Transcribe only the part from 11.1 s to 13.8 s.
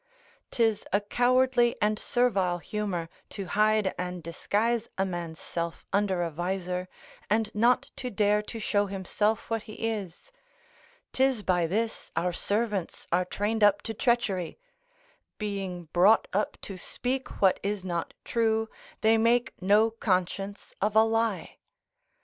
'tis by this our servants are trained